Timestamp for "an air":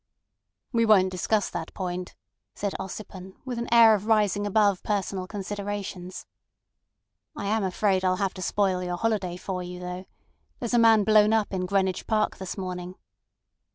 3.59-3.93